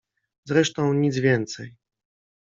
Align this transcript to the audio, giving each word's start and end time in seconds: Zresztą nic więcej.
Zresztą 0.45 0.93
nic 0.93 1.19
więcej. 1.19 1.75